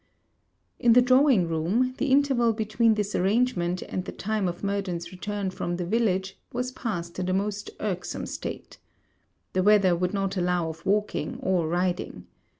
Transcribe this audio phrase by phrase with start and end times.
[0.79, 5.51] In the drawing room, the interval between this arrangement and the time of Murden's return
[5.51, 8.79] from the village was passed in a most irksome state.
[9.53, 12.25] The weather would not allow of walking, or riding.